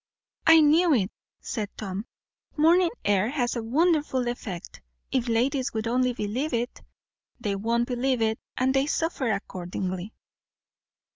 "I 0.47 0.61
knew 0.61 0.95
it," 0.95 1.11
said 1.41 1.69
Tom. 1.77 2.07
"Morning 2.57 2.89
air 3.05 3.29
has 3.29 3.55
a 3.55 3.61
wonderful 3.61 4.27
effect, 4.27 4.81
if 5.11 5.27
ladies 5.27 5.73
would 5.75 5.85
only 5.87 6.11
believe 6.11 6.53
it. 6.55 6.81
They 7.39 7.55
won't 7.55 7.87
believe 7.87 8.19
it, 8.23 8.39
and 8.57 8.73
they 8.73 8.87
suffer 8.87 9.29
accordingly." 9.31 10.11